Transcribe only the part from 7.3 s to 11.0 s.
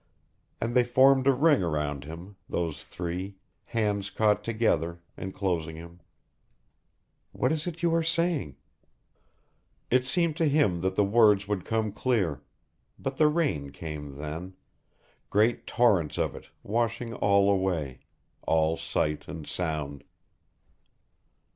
What is it you are saying? It seemed to him that